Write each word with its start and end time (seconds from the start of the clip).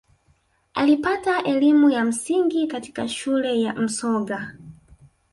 alipata 0.73 1.43
elimu 1.43 1.89
ya 1.89 2.05
msingi 2.05 2.67
katika 2.67 3.07
shule 3.07 3.61
ya 3.61 3.73
msoga 3.73 4.55